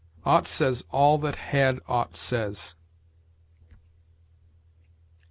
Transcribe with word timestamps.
Ought 0.25 0.47
says 0.47 0.83
all 0.89 1.19
that 1.19 1.35
had 1.35 1.79
ought 1.87 2.15
says. 2.17 2.73